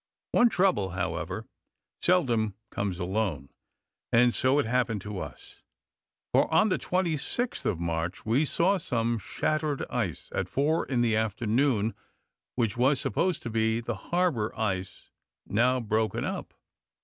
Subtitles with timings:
[0.31, 1.45] One trouble, however,
[2.01, 3.49] seldom comes alone,
[4.11, 5.61] and so it happened to us;
[6.33, 11.15] for, on the 26th of March, we saw some shattered ice, at four in the
[11.15, 11.93] afternoon,
[12.55, 15.11] which was supposed to be the harbor ice
[15.45, 16.55] now broken up.